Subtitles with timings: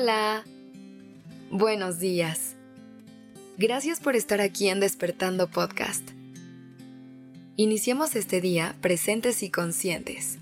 [0.00, 0.44] Hola.
[1.50, 2.54] Buenos días.
[3.56, 6.08] Gracias por estar aquí en Despertando Podcast.
[7.56, 10.38] Iniciemos este día presentes y conscientes.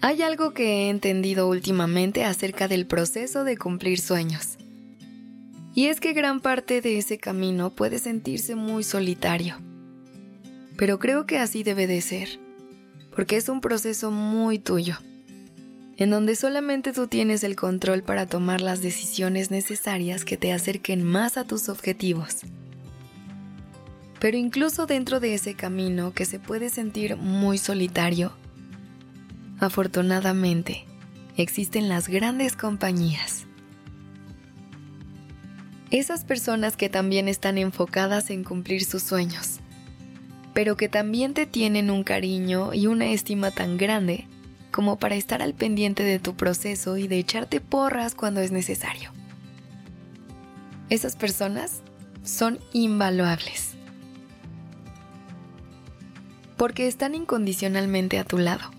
[0.00, 4.58] Hay algo que he entendido últimamente acerca del proceso de cumplir sueños.
[5.76, 9.60] Y es que gran parte de ese camino puede sentirse muy solitario.
[10.76, 12.40] Pero creo que así debe de ser,
[13.14, 14.98] porque es un proceso muy tuyo
[16.00, 21.04] en donde solamente tú tienes el control para tomar las decisiones necesarias que te acerquen
[21.04, 22.38] más a tus objetivos.
[24.18, 28.32] Pero incluso dentro de ese camino que se puede sentir muy solitario,
[29.58, 30.86] afortunadamente
[31.36, 33.44] existen las grandes compañías.
[35.90, 39.60] Esas personas que también están enfocadas en cumplir sus sueños,
[40.54, 44.26] pero que también te tienen un cariño y una estima tan grande
[44.70, 49.12] como para estar al pendiente de tu proceso y de echarte porras cuando es necesario.
[50.88, 51.82] Esas personas
[52.24, 53.74] son invaluables.
[56.56, 58.70] Porque están incondicionalmente a tu lado,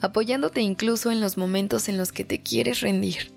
[0.00, 3.32] apoyándote incluso en los momentos en los que te quieres rendir.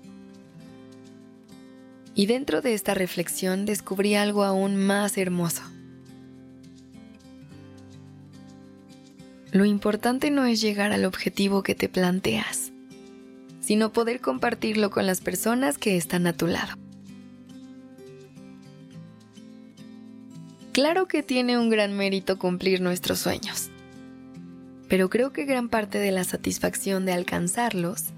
[2.14, 5.62] Y dentro de esta reflexión descubrí algo aún más hermoso.
[9.56, 12.72] Lo importante no es llegar al objetivo que te planteas,
[13.60, 16.74] sino poder compartirlo con las personas que están a tu lado.
[20.72, 23.70] Claro que tiene un gran mérito cumplir nuestros sueños,
[24.90, 28.08] pero creo que gran parte de la satisfacción de alcanzarlos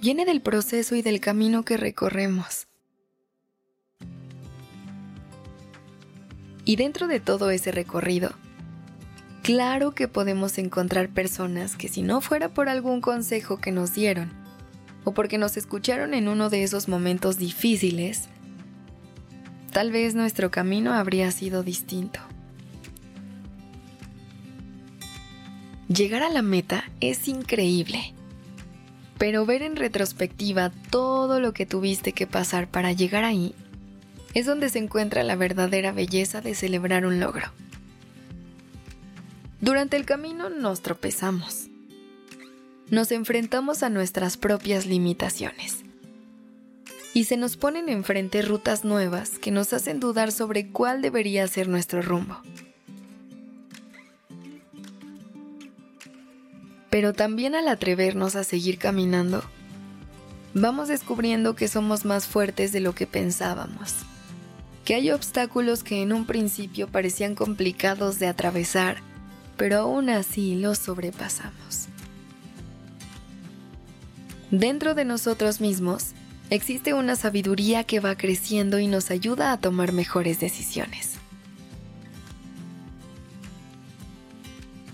[0.00, 2.68] viene del proceso y del camino que recorremos.
[6.64, 8.30] Y dentro de todo ese recorrido,
[9.44, 14.32] Claro que podemos encontrar personas que si no fuera por algún consejo que nos dieron,
[15.04, 18.30] o porque nos escucharon en uno de esos momentos difíciles,
[19.70, 22.20] tal vez nuestro camino habría sido distinto.
[25.88, 28.14] Llegar a la meta es increíble,
[29.18, 33.54] pero ver en retrospectiva todo lo que tuviste que pasar para llegar ahí
[34.32, 37.52] es donde se encuentra la verdadera belleza de celebrar un logro.
[39.64, 41.68] Durante el camino nos tropezamos.
[42.90, 45.84] Nos enfrentamos a nuestras propias limitaciones.
[47.14, 51.68] Y se nos ponen enfrente rutas nuevas que nos hacen dudar sobre cuál debería ser
[51.68, 52.36] nuestro rumbo.
[56.90, 59.42] Pero también al atrevernos a seguir caminando,
[60.52, 63.94] vamos descubriendo que somos más fuertes de lo que pensábamos,
[64.84, 69.13] que hay obstáculos que en un principio parecían complicados de atravesar
[69.56, 71.88] pero aún así lo sobrepasamos.
[74.50, 76.12] Dentro de nosotros mismos
[76.50, 81.14] existe una sabiduría que va creciendo y nos ayuda a tomar mejores decisiones.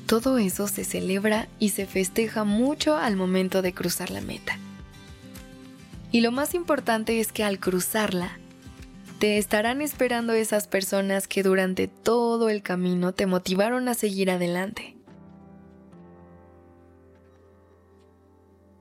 [0.07, 4.59] Todo eso se celebra y se festeja mucho al momento de cruzar la meta.
[6.11, 8.40] Y lo más importante es que al cruzarla,
[9.21, 14.97] te estarán esperando esas personas que durante todo el camino te motivaron a seguir adelante.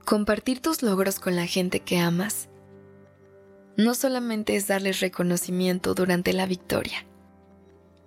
[0.06, 2.48] Compartir tus logros con la gente que amas
[3.76, 7.04] no solamente es darles reconocimiento durante la victoria,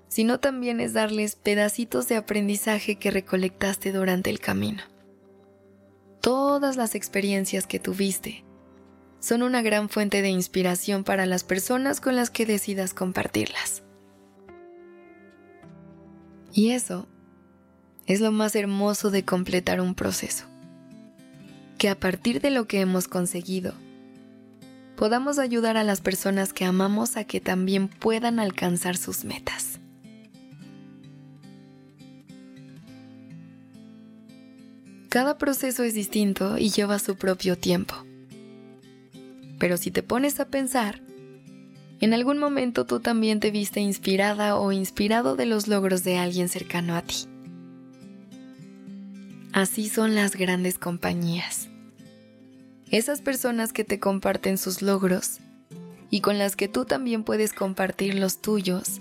[0.08, 4.82] sino también es darles pedacitos de aprendizaje que recolectaste durante el camino.
[6.20, 8.44] Todas las experiencias que tuviste
[9.24, 13.82] son una gran fuente de inspiración para las personas con las que decidas compartirlas.
[16.52, 17.08] Y eso
[18.06, 20.44] es lo más hermoso de completar un proceso.
[21.78, 23.74] Que a partir de lo que hemos conseguido,
[24.98, 29.80] podamos ayudar a las personas que amamos a que también puedan alcanzar sus metas.
[35.08, 37.96] Cada proceso es distinto y lleva su propio tiempo.
[39.64, 41.00] Pero si te pones a pensar,
[42.02, 46.50] en algún momento tú también te viste inspirada o inspirado de los logros de alguien
[46.50, 47.30] cercano a ti.
[49.54, 51.70] Así son las grandes compañías.
[52.92, 55.40] Esas personas que te comparten sus logros
[56.10, 59.00] y con las que tú también puedes compartir los tuyos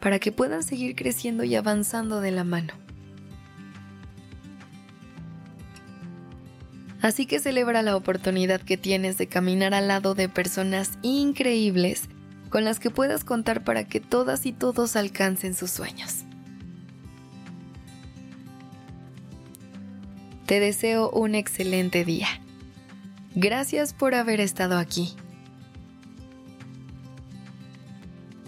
[0.00, 2.72] para que puedan seguir creciendo y avanzando de la mano.
[7.02, 12.04] Así que celebra la oportunidad que tienes de caminar al lado de personas increíbles
[12.48, 16.18] con las que puedas contar para que todas y todos alcancen sus sueños.
[20.46, 22.28] Te deseo un excelente día.
[23.34, 25.16] Gracias por haber estado aquí.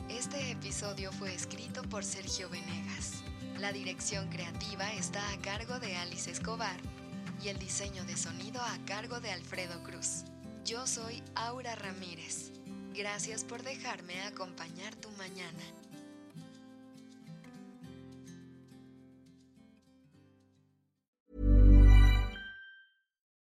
[0.09, 3.25] Este episodio fue escrito por Sergio Venegas.
[3.59, 6.77] La dirección creativa está a cargo de Alice Escobar
[7.45, 10.25] y el diseño de sonido a cargo de Alfredo Cruz.
[10.65, 12.51] Yo soy Aura Ramírez.
[12.97, 15.63] Gracias por dejarme acompañar tu mañana.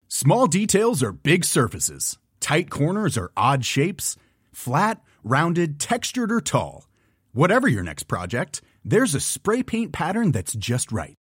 [0.08, 2.18] Small details are big surfaces.
[2.40, 4.16] Tight corners are odd shapes.
[4.52, 6.86] Flat, rounded, textured, or tall.
[7.32, 11.19] Whatever your next project, there's a spray paint pattern that's just right